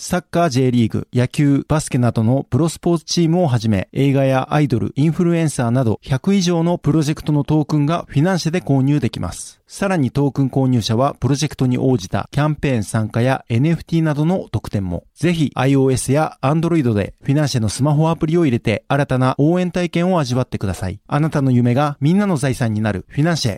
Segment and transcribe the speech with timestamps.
[0.00, 9.60] サッカー J リーグ、野球、バスケなどのプロスポーツチームをはじめ、映画やアイドル、インフルエンサーなど100以上のプロジェクトのトークンがフィナンシェで購入できます。
[9.66, 15.02] さらにトークン購入者はプロジェクトに応じたキャンペーン参加や NFT などの特典も。
[15.16, 21.00] ぜひ iOS や Android でフィナンシェのスマホアプリを入れて新たな応援体験を味わってください。
[21.08, 23.56] あなたの夢がみんなの財産になるフィナンシェ。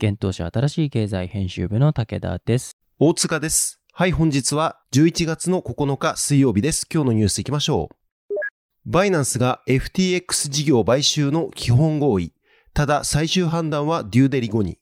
[0.00, 2.76] 現当社新しい経済編集部の武田です。
[2.98, 3.81] 大塚です。
[3.94, 6.86] はい、本日は11月の9日水曜日です。
[6.90, 8.40] 今日のニュース行きましょう。
[8.86, 12.32] バイナンスが FTX 事業買収の基本合意。
[12.72, 14.78] ただ最終判断はデューデリ後に。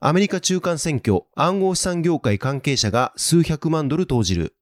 [0.00, 4.54] アメリカ中間選挙、暗号資産業界関係者が数百万ドル投じる。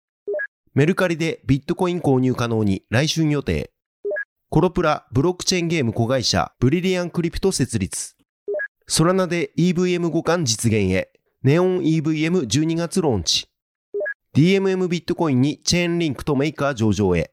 [0.75, 3.73] メルカリでビットコイン購入可能に来春予定。
[4.51, 8.15] コロプラブロックチェーンゲーム子会社ブリリアンクリプト設立。
[8.87, 11.11] ソラナで EVM 互換実現へ。
[11.45, 13.47] ネオン EVM12 月ローンチ。
[14.35, 17.31] DMM ビットコインにチェーンリンクとメーカー上場へ。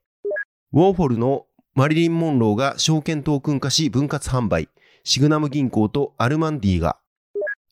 [0.73, 4.69] ウォーフォルのマリリン・モンローが証券トークン化し分割販売。
[5.03, 6.97] シグナム銀行とアルマンディが。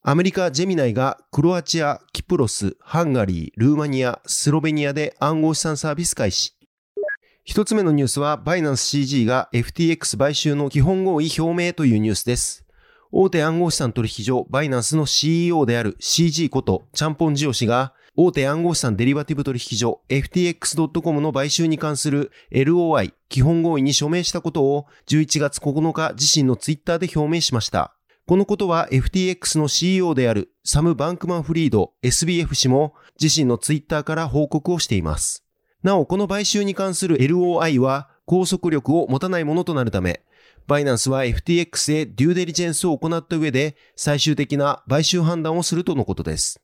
[0.02, 6.56] アメリカ・ジェミナイがクロアチア、キプロス、ハンガリー、ルーマニア、スロベニアで暗号資産サービス開始。
[7.44, 12.63] 一つ目のニュースは、バイナンス CG が FTX 買収の基本合意表明というニュースです。
[13.16, 27.94] 大手暗号資産取引所バイナンスの CEO である CG ことチャンポンジオ氏が大手暗号資産デリバティブ取引所 FTX.com の買収に関する LOI 基本合意に署名したことを11月9日自身のツイッターで表明しました。
[28.26, 35.46] このことは FTX の CEO であるサム・バンクマンフリード SBF 氏も自身のツイッターから報告をしています。
[35.84, 40.24] なお、この買収に関する LOI は拘束力を持たないものとなるため、
[40.68, 46.62] バイナンスは FTX へデューデリジェンスを行った上で最終的な買収判断をするとのことです。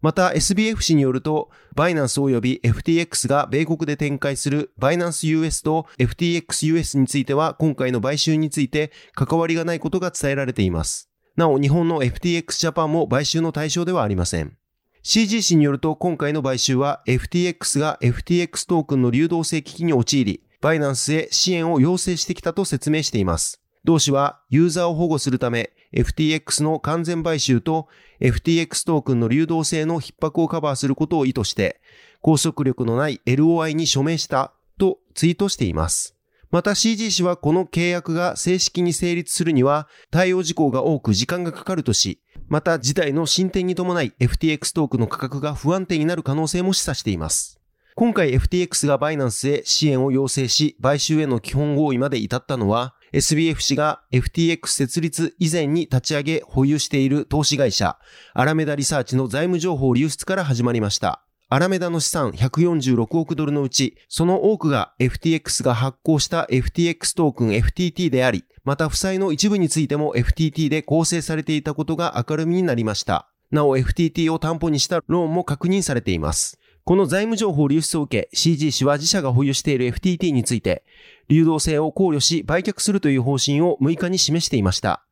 [0.00, 11.08] また SBF 氏によると、バイナンス及び FTX が米国で展開するバイナンス US と FTXUS については今回の買収について関わりがないことが伝えられています。
[11.36, 14.56] なお日本の FTX ジャパンも買収の対象ではありません。
[15.02, 23.60] CG 氏によると今回の買収は FTX が FTX トークンの流動性危機に陥り、バイナンスへ支援を要請してきたと説明しています。
[23.84, 27.86] 同氏はユーザーを保護するため FTX の完全買収と
[28.22, 31.82] FTX トークンの流動性の逼迫をカバーすることを意図して
[32.22, 36.16] 拘束力のない LOI に署名したとツイートしています。
[36.50, 47.60] また CG 氏はこの契約が正式に成立するには対応事項が多く時間がかかるとし、また事態の進展に伴い FTX トークの価格が不安定になる可能性も示唆しています。
[47.96, 57.96] 今回 FTX がバイナンスへ支援を要請し、買収への基本合意まで至ったのは、SBF 氏が FTX 設立以前に立ち上げ保有している投資会社、
[58.32, 61.22] アラメダリサーチの財務情報流出から始まりました。
[61.48, 73.28] アラメダの資産146億ドルのうち、その多くが FTX が発行した FTX トークン FTT であり、また負債の一部についても FTT で構成されていたことが明るみになりました。
[73.52, 76.58] なお FTT を担保にしたローンも確認されています。
[76.84, 80.84] この財務情報流出を受け、CG 氏は自社が保有している FTT について、
[81.28, 85.02] 流動性を考慮し売却するという方針を6日に示していました。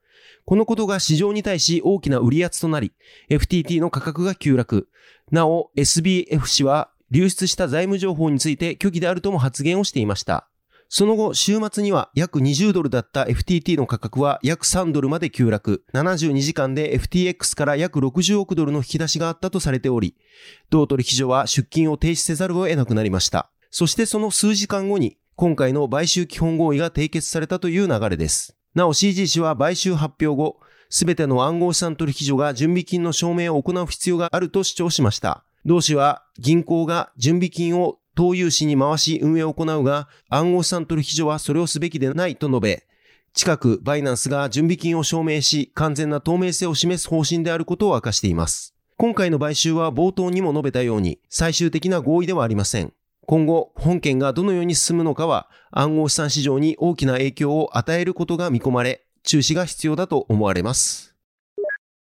[0.45, 2.93] このことが市場に対し大きな売り圧となり、
[3.31, 4.89] FTT の価格が急落。
[5.31, 10.49] なお、SBF 氏は流出した財務情報について虚偽であるとも発言をしていました。
[10.95, 15.87] その後、週末には約20ドルだった FTT の価格は約3ドルまで急落。
[15.95, 20.15] 72時間で FTX から約60億ドルの引き出しがあったとされており、
[20.69, 23.49] 同取引所は出金を停止せざるを得なくなりました。
[23.71, 28.55] そしてその数時間後に、今回の買収基本合意が締結されたという流れです。
[28.75, 30.59] なお CG 氏は買収発表後、
[30.91, 35.43] すべての暗号資産取引所が準備金の証明を行う必要があると主張しました。
[35.65, 42.87] 同氏は銀行が準備金を投融資に回し運営を行うが、暗号資産取引所はそれをすべきでないと述べ、
[43.35, 48.75] 近くバイナンスが準備金を証明し完全な透明性を示す方針であることを明かしています。
[48.99, 52.93] 今回の買収は冒頭にも述べたように最終的な合意ではありません。
[53.25, 61.15] 今後、本件がどのように進むのかは暗号資産市場に大きな影響を与えることが見込まれ、注視が必要だと思われます。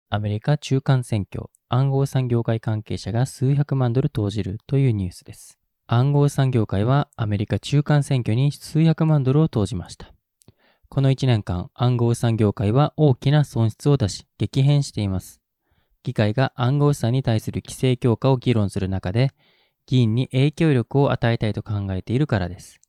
[0.09, 5.56] アメリカ中間選挙、暗号資産業界関係者が数百万ドル投じるというニュースです。
[5.89, 10.11] 暗号資産業界はアメリカ中間選挙に数百万ドルを投じました。
[10.89, 15.39] この1年間、暗号資産業界は大きな損失を出し、激変しています。
[16.03, 19.31] 議会が暗号資産に対する規制強化を議論する中で、
[19.85, 22.81] 議員に影響力を与えたいと考えているからです。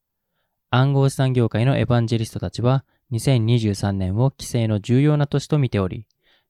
[0.70, 6.04] 暗号資産業界のエヴァンジェリストたちは、2023年を規制の重要な年と見ており、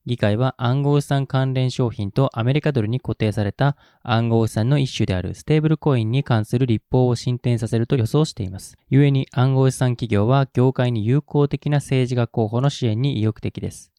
[0.09, 8.79] 議会は暗号資産関連商品とアメリカドルに固定された暗号資産の一種であるステーブルコインに関する立法を進展させると予想しています。
[8.91, 13.93] 故に暗号資産企業は業界に有効的な政治家候補の支援に意欲的です。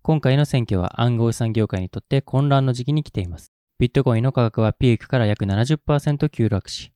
[0.00, 3.52] 今回の選挙は暗号資産業界にとって混乱の時期に来ています。
[3.80, 6.92] ビットコインの価格はピークから約70%急落し、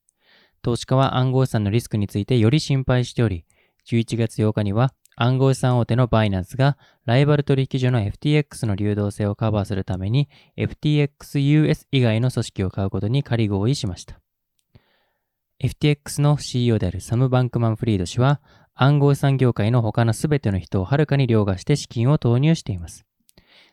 [0.63, 3.45] 投資家は暗号資産のリスクについてより心配しており、
[3.89, 6.77] 11月8日には暗号資産大手のバイナンスが
[7.07, 10.29] ライバル取引所の FTX の流動性をカバーするために
[10.59, 14.21] FTXUS 以外の組織を買うことに仮合意しました。
[15.59, 18.43] FTX の CEO であるサム・バンクマン・フリード氏は
[18.75, 23.07] 暗号資産業界の他の全ての人をはるかに凌駕して資金を投入しています。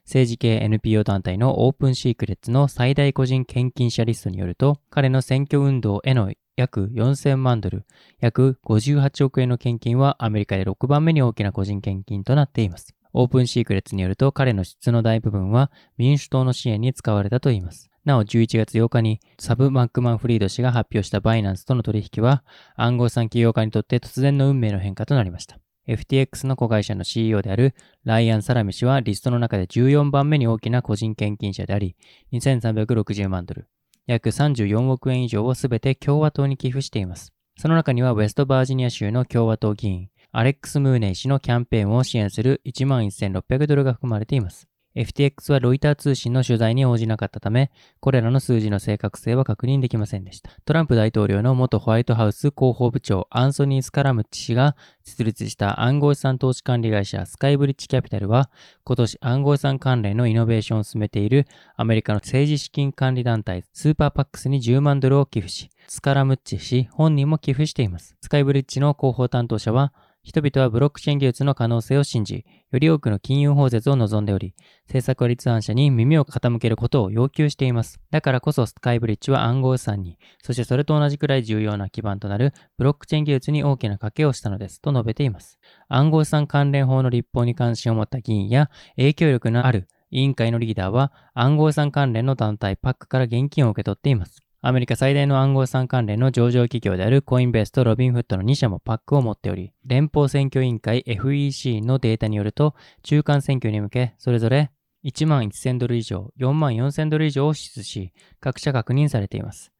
[0.06, 7.86] 政治系 NPO 団体のオープンシークレッツの最大個人献金者リストによると、彼の選挙運動への約4000万ドル、
[8.20, 12.94] 約58億円の献金はアメリカで6番目に大きな個人献金となっています。
[13.14, 17.90] オープンシークレッツによると彼の支出の大部分は民主党の支援に使われたといいます。
[18.06, 22.44] なお11月8日にサム・バンクマン・フリード氏が発表したバイナンスとの取引は
[22.76, 25.58] 暗号資産企業家にとって突然の運命の変化となりました。
[25.88, 31.96] FTX の子会社の CEO であるライアン・サラミ氏はリストの中で14番目に大きな個人献金者であり
[32.32, 33.68] 2360万ドル、
[34.06, 37.34] 約34億円以上をすべて共和党に寄付しています。
[37.58, 44.68] その中にはウェストバージニア州の共和党議員、アレックス・ムーネイ氏のキャンペーンを支援する11,600ドルが含まれています。
[44.95, 50.51] FTX はロイター通信の取材に応じなかったため、これらの数字の正確性は確認できませんでした。
[50.66, 58.50] トランプ大統領の元ホワイトハウス広報部長アンソニー・スカラムッチ氏が設立した暗号資産投資管理会社スカイブリッジキャピタルは、
[58.84, 68.16] 今年暗号資産関連のイノベーションを進めているアメリカの政治資金管理団体スーパーパックスに10万ドルを寄付し、スカラムッチ氏本人も寄付しています。
[68.22, 69.92] スカイブリッジの広報担当者は、
[70.24, 74.56] 人々はブロックチェーン技術の可能性を信じ、より多くの金融包摂を望んでおり、
[74.86, 78.00] 政策立案者に耳を傾けることを要求しています。
[78.10, 85.60] だからこそスカイブリッジは暗号資産に、そしてそれと同じくらい重要な基盤となるブロックチェーン技術に大きな賭けをしたのです、と述べています。
[85.90, 94.42] 暗号資産関連法の立法に関心を持った議員や影響力のある委員会のリーダーは暗号資産関連の団体パックから現金を受け取っています。
[94.65, 104.71] アメリカ最大の暗号資産関連の上場企業であるコインベースとロビンフットの2社もパックを持っており、連邦選挙委員会 FEC のデータによると、中間選挙に向け、それぞれ
[105.04, 109.73] 1万1000ドル以上、4万4000ドル以上を支出し、各社確認されています。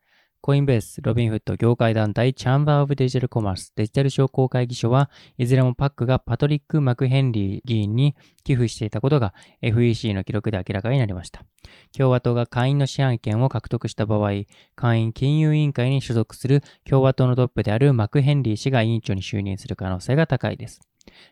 [0.46, 8.14] コインベース、ロビンフット業界団体チャンバーオブデジタルコマースデジタル商工会議所はいずれもパックがパトリック・マクヘンリー議員に
[8.44, 11.46] 寄付していたことが FEC の記録で明らかになりました。
[11.98, 14.32] 共和党が下院の支配権を獲得した場合、
[14.76, 20.82] 下院金融委員会に所属する共和党のトップであるマクヘンリー氏が委員長に就任する可能性が高いです。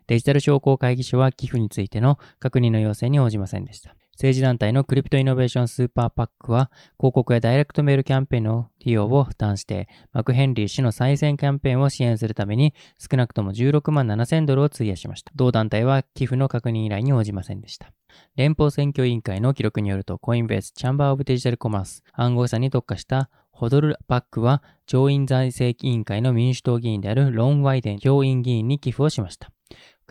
[0.07, 3.93] デジタル商工会議所は寄付についての確認の要請に応じませんでした。
[4.21, 15.31] 政治団体のクリプトイノベーションスーパーパックは広告やダイレクトメールキャンペーンの費用を負担してマクヘンリー氏の再選キャンペーンを支援するために少なくとも16万7000ドルを費やしました。
[15.35, 17.93] 同団体は寄付の確認依頼に応じませんでした。
[18.35, 29.51] 連邦選挙委員会の記録によるとコインベースチャンバーオブデジタルコマース暗号資産に特化したホドルパックは上院財政委員会の民主党議員であるロン・ワイデン上院議員に寄付をしました。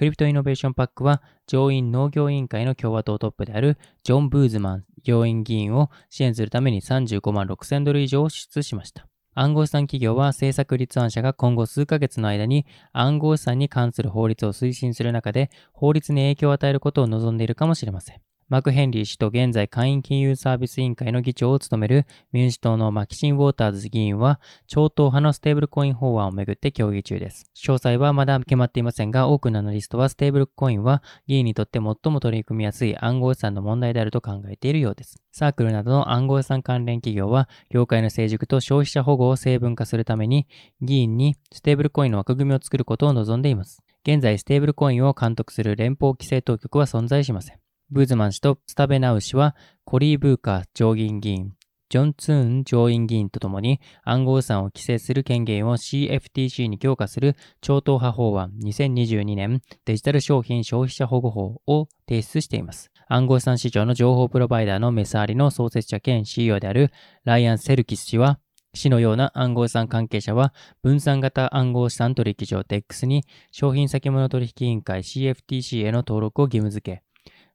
[0.01, 9.07] クリプトイノベーションパックは上院農業委員会の共和党トップであるジョン・ブーズマン上院議員を支援するために35万6千ドル以上を支出しました。
[9.35, 12.65] 暗号資産企業は政策立案者が今後数ヶ月の間に
[12.95, 18.23] 暗号資産に関する法律を推進する中で法律に影響を与えることを望んでいるかもしれません。
[18.51, 27.45] マクヘンリー氏と現在下院金融サービス委員会の議長を務める民主党のマキシン・ウォーターズ議員は超党派のステーブルコイン法案をめぐって協議中です。
[27.57, 35.23] 詳細はまだ決まっていませんが多くのアナリストはステーブルコインは議員にとって最も取り組みやすい暗号資産の問題であると考えているようです。
[35.33, 40.47] サークルなどの暗号資産関連企業は業界の成熟と消費者保護を成文化するために
[40.83, 43.83] 議員にステーブルコインの枠組みを作ることを望んでいます。
[44.05, 47.70] 現現在ステーブルコインを監督する連邦規制当局は存在しません。
[47.93, 51.55] ブーズマン氏とスタベナウ氏は、コリー・ブッカー上院議員、
[51.89, 62.93] ジョン・ツーン上院議員とともに暗号資産を規制する権限を CFTC に強化する超党派法案2022年デジタル商品消費者保護法を提出しています。
[63.09, 66.93] 暗号資産市場の情報プロバイダーのメサーリの創設者兼 CEO である
[67.25, 68.39] ライアン・セルキス氏は、
[68.73, 77.03] 氏のような暗号資産関係者は、分散型暗号資産取引所 DEX に商品先物取引委員会 CFTC への登録を義務付け、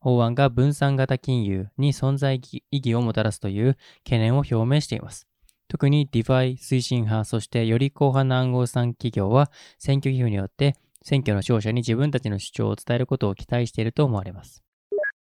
[0.06, 5.26] 法案が分散型金融に存在意義をもたらすという懸念を表明しています。
[5.68, 14.62] 特に DeFi 推進派、そしてより広範な暗号資産企業は選挙寄付によって選挙の勝者に自分たちの主張を伝えることを期待していると思われます。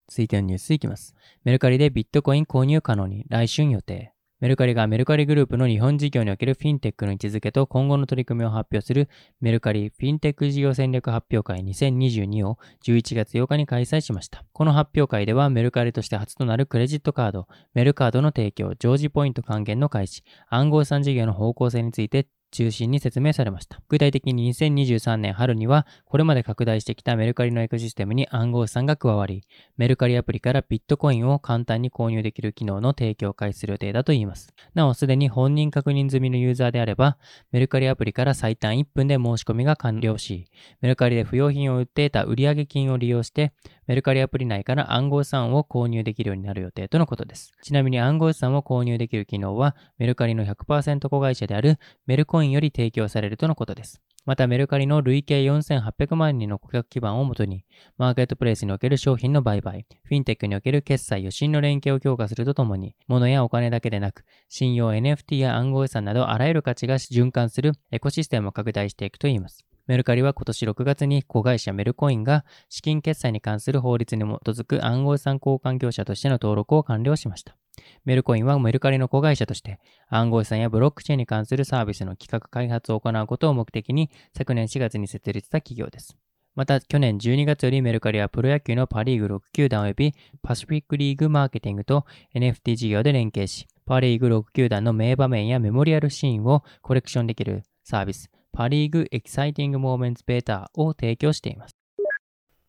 [0.10, 1.16] 続いてのニュースいきます。
[1.46, 4.13] メルカリでビットコイン購入可能に来春予定。
[4.44, 9.08] メルカリがメルカリグループの日本事業におけるフィンテックの位置づけと今後の取り組みを発表する
[9.40, 14.44] メルカリフィンテック事業戦略発表会2022を11月8日に開催しました。
[14.52, 23.82] この発表会ではメルカリとして初となるクレジットカード、メルカードの提供、常時ポイント還元の開始、暗号資産事業の方向性について中心に説明されました。
[23.90, 29.44] 具体的に2023年春には、これまで拡大してきたメルカリのエコシステムに暗号資産が加わり、
[29.76, 34.54] メルカリアプリからビットコインを簡単に購入できる機能の提供を開始する予定だといいます。
[34.76, 37.18] なお、すでに本人確認済みのユーザーであれば、
[37.52, 40.46] メルカリアプリから最短1分で申し込みが完了し、
[40.82, 43.54] メルカリで不要品を売って得た売上金を利用して、
[43.88, 47.52] メルカリアプリ内から暗号資産を購入できるようになる予定とのことです。
[47.62, 54.02] ちなみに暗号資産を購入できる機能は、メルカリの100%子会社であるメルコインより提供されるとのことです。
[54.26, 57.66] またメルカリの累計4800万人の顧客基盤をもとに、
[57.98, 69.66] マーケットプレイスにおける商品の売買、フィンテックにおける決済、予診の連携を強化するとともに、物やお金だけでなく、信用 NFT や暗号資産などあらゆる価値が循環するエコシステムを拡大していくといいます。
[69.86, 77.58] メルカリは今年6月に子会社メルコインが資金決済に関する法律に基づく暗号資産交換業者としての登録を完了しました。
[78.06, 86.16] メルコインはメルカリの子会社として暗号資産やブロックチェーンに関するサービスの企画開発を行うことを目的に昨年4月に設立した企業です。
[86.56, 101.76] また、去年12月よりメルカリはプロ野球のパリーグ6球団及びパシフィックリーグマーケティングと NFT 事業で連携し、パリーグ6球団の名場面やメモリアルシーンをコレクションできるサービス、パリーグエキサイティングモーメンツベータを提供しています。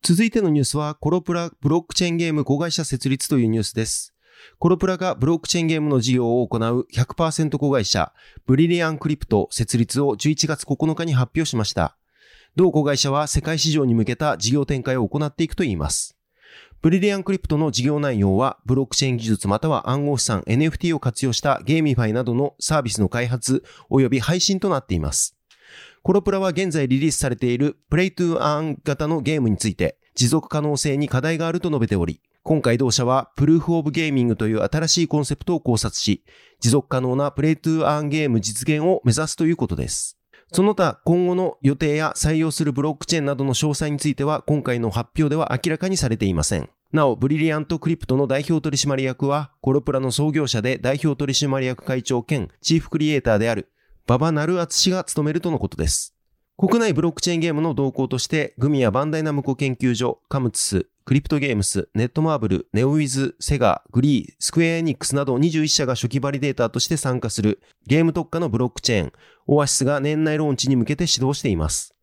[0.02, 4.14] 続いてのニュースは、コロプラブロックチェーンゲーム子会社設立というニュースです。
[4.58, 8.14] コロプラがブロックチェーンゲームの事業を行う100%子会社、
[8.46, 11.98] ブリリアントクリプト設立を11月9日に発表しました。
[12.56, 16.16] 同子会社は世界市場に向けた事業展開を行っていくといいます。
[16.80, 25.36] ブリリアントクリプトの事業内容は、ブロックチェーン技術または暗号資産 NFT を活用したゲーミファイなどのサービスの開発及び配信となっています。
[26.04, 36.22] コロプラは現在リリースされているプレイトゥーアーン型のゲームについて持続可能性に課題があると述べており、今回同社はプルーフオブゲーミングという新しいコンセプトを考案し、
[36.60, 40.18] 持続可能なプレイトゥーアーンゲーム実現を目指すということです。
[40.52, 46.68] その他、今後の予定や採用するブロックチェーンなどの詳細については今回の発表では明らかにされていません。
[46.92, 53.70] なお、ブリリアントクリプトの代表取締役は、コロプラの創業者で代表取締役会長兼チーフクリエイターである
[54.06, 56.14] 馬場功淳氏が務めるとのことです。
[56.58, 69.12] 国内ブロックチェーンゲームの動向として、グミやバンダイナムコ研究所、カムツーアス、クリプトゲームス、ネットマーブル、ネオウィズ、セガ、グリー、スクエアエニックスなど21社が初期バリデーターとして参加するゲーム特化のブロックチェーン、
[69.46, 71.93] オアシスが年内ローンチに向けて始動しています。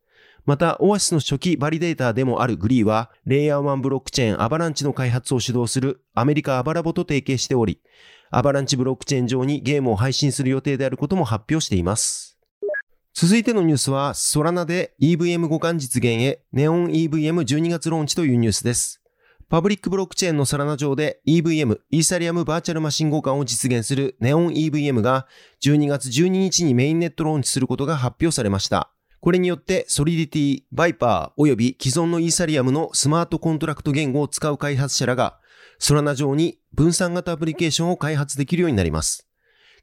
[0.44, 7.80] また、オアシスの初期バリデーターでもあるグリーは、レイヤー1ブロックチェーンアバランチの開発を主導するアメリカアバラボと提携しており、
[8.30, 12.38] アバランチブロックチェーン上にゲームを配信する予定であることも発表しています。
[13.14, 19.02] 続いてのニュースは、ソラナで EVM 互換実現へ、ネオン EVM12 月ローンチというニュースです。
[19.52, 25.26] パブリックブロックチェーンのソラナ上で EVM、イーサリアムバーチャルマシン互換を実現するネオン EVM が
[25.62, 28.90] 12月12日にメインネットローンチすることが発表されました。
[29.22, 35.38] これによってソリディティ、バイパー及び既存のイーサリアムのスマートコントラクト言語を使う開発者らが
[35.78, 39.28] ソラナ上に分散型アプリケーションを開発できるようになります。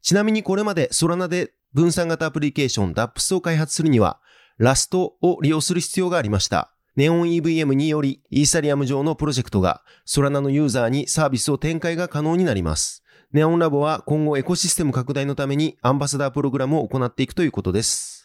[0.01, 4.19] ちなみにこれまでソラナで分散型アプリケーション DApps を開発するには、
[4.57, 6.73] ラストを利用する必要がありました。
[6.97, 13.05] ネオン EVM により、イーサリアム上のプロジェクトが、ソラナのユーザーにサービスを展開が可能になります。
[13.31, 18.18] ネオンラボは今後エコシステム拡大のためにアンバサダープログラムを行っていくということです。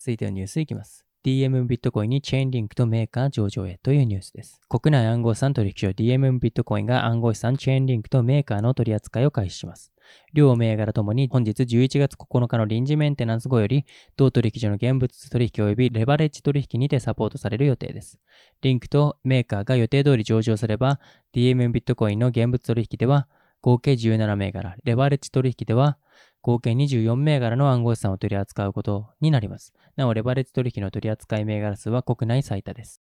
[0.00, 1.04] 続いてはニュースいきます。
[1.26, 4.58] DM ビットコインにチェーンリンクとメーカー上場へというニュースです。
[4.70, 9.92] 国内暗号資産取引所 DM ビットコインが暗号資産チェーンリンクとメーカーの取り扱いを開始します。
[10.32, 13.84] 両銘柄ともに本日11月9日の臨時メンテナンス後より、
[14.16, 18.18] 同取引所の現物取引及びレバレッジ取引にてサポートされる予定です。
[18.62, 20.98] リンクとメーカーが予定通り上場すれば、
[21.34, 23.28] DM ビットコインの現物取引では
[23.60, 25.98] 合計17銘柄、レバレッジ取引では
[26.42, 29.72] 合計24銘柄の暗号資産を取り扱うことになります。
[29.96, 33.00] なお、レバレッジ取引の取り扱い銘柄数は国内最多です。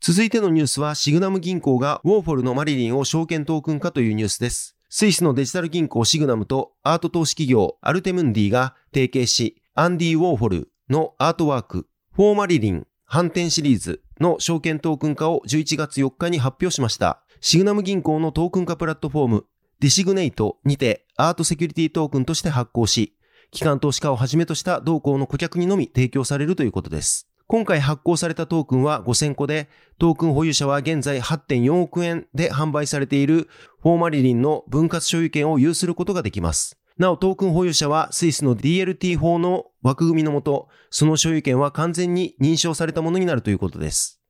[0.00, 4.76] 続いてのニュースは、シグナム銀行がウォーフォルのマリリンを証券トークン化というニュースです。
[4.88, 17.22] スイスのデジタル銀行シグナムとアート投資企業アルテムンディが提携し、アンディ・ウォーフォルのアートワーク、フォーマリリン反転シリーズの証券トークン化を11月4日に発表しました。
[17.40, 19.46] シグナム銀行のトークン化プラットフォーム、
[19.78, 23.14] ディシグネイトにてアートセキュリティトークンとして発行し、
[23.50, 27.28] 機関投資家をはじめとした同行の顧客にのみ提供されるということです。
[27.46, 29.68] 今回発行されたトークンは5000個で、
[29.98, 33.48] トークン保有者は現在8.4億円で販売されている
[33.82, 36.78] フォーマリリンの分割所有権を有することができます。
[36.98, 44.20] なお、トークン保有者はスイスの DLT 法の枠組みのもと、その所有権は完全に認証されたものになるということです。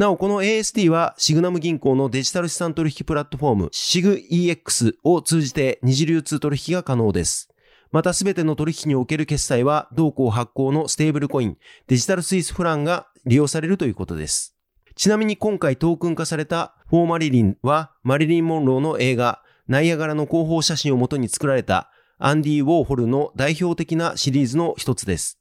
[0.00, 7.50] なお、この AST はシグナム銀行のデジタル資産取引プラットフォーム SIGEX を通じて二次流通取引が可能です。
[7.92, 14.56] またすべての取引における決済は同行発行のステーブルコイン、デジタルスイスフランが利用されるということです。
[14.94, 25.38] ちなみに今回トークン化されたフォーマリリンはマリリン・モンローの映画ナイアガラの広報写真をもとに作られたアンディ・ウォーホルの代表的なシリーズの一つです。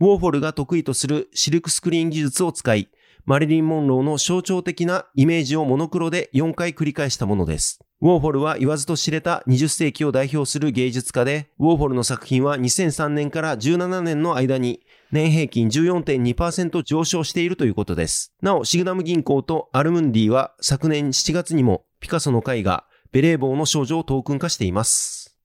[0.00, 2.88] ウォーホルが得意とするシルクスクリーン技術を使い、
[3.26, 7.80] マリリン・モンローの象徴的なイメージをモノクロで4回繰り返したものです。
[8.02, 18.34] ウォーホルは言わずと知れた20世紀を代表する芸術家で、ウォーホルの作品は2003年から17年の間に年平均14.2%上昇しているということです。
[18.42, 25.38] なお、シグナム銀行とアルムンディは昨年7月にもピカソの絵画、ベレー帽の少女をトークン化しています。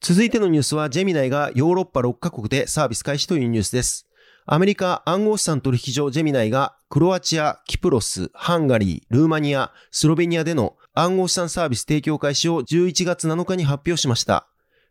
[0.00, 4.06] 続いてのニュースは、ジェミナイがヨーロッパ6カ国でサービス開始というニュースです。
[4.52, 14.48] アメリカ暗号資産取引所ジェミナイがクロアチア、キプロス、ハンガリー、ルーマニア、スロベニアでの暗号資産サービス提供開始を11月7日に発表しました。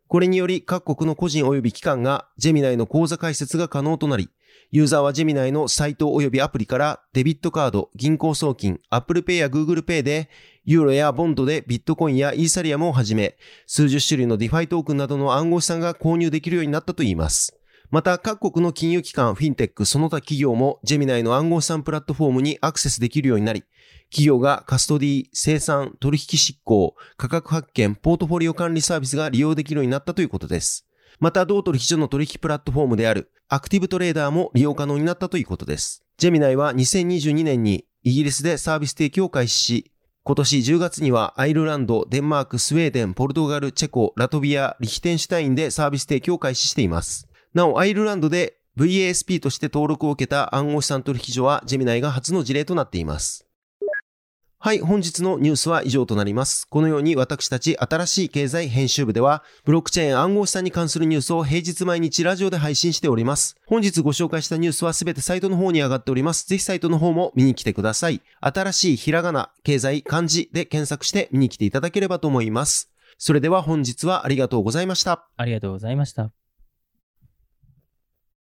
[0.07, 4.29] これにより各国の個人及び機関がジェミナイの口座開設が可能となり、
[4.71, 10.29] ユーザーはジェミナイのサイト及びアプリからデビットカード、銀行送金、Apple Pay や Google Pay で
[10.63, 13.35] ユーロやポンドでビットコインやイーサリアムをはじめ、
[13.67, 17.58] 数十種類のディファイトークンなどの暗号資産が購入できるようになったといいます。
[17.91, 23.63] また、各国の金融機関、フィンテック、その他企業も、ジェミナイの暗号資産プラットフォームにアクセスできるようになり、
[24.11, 30.85] 企業がカストディ、清算、取引執行、価格発見、ポートフォリオ管理サービスが利用できるようになったということです。
[31.19, 36.03] また、同取引所の取引プラットフォームである、アクティブトレーダーも利用可能になったということです。
[36.17, 39.91] ジェミナイは2022年にイギリスでサービス提供を開始し、
[40.23, 47.28] 今年10月にはアイルランド、デンマーク、スウェーデン、ポルトガル、チェコ、ラトビア、リヒテンシュタインでサービス提供を開始しています。
[47.53, 53.45] なお、アイルランドで VASP として登録を受けた暗号資産取引所はジェミナイが初の事例となっています。
[54.61, 56.67] はい、本日のニュースは以上となります。
[56.69, 63.55] このように私たち新しい経済編集部では、ブロックチェーン暗号資産に関するニュースを平日毎日ラジオで配信しております。
[63.67, 66.45] 本日ご紹介したニュースはすべてサイトの方に上がっております。
[66.45, 68.21] ぜひサイトの方も見に来てください。
[68.41, 72.91] 新しいひらがな、経済、漢字で検索して見に来ていただければと思います。
[73.17, 75.25] それでは本日はありがとうございました。
[75.37, 76.31] ありがとうございました。